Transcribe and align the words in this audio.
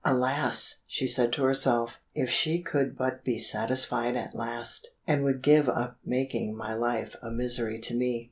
"Alas!" 0.03 0.77
she 0.87 1.05
said 1.05 1.31
to 1.31 1.43
herself, 1.43 1.91
"if 2.15 2.27
she 2.27 2.59
could 2.59 2.97
but 2.97 3.23
be 3.23 3.37
satisfied 3.37 4.17
at 4.17 4.33
last, 4.33 4.87
and 5.05 5.23
would 5.23 5.43
give 5.43 5.69
up 5.69 5.95
making 6.03 6.57
my 6.57 6.73
life 6.73 7.15
a 7.21 7.29
misery 7.29 7.77
to 7.77 7.93
me." 7.93 8.19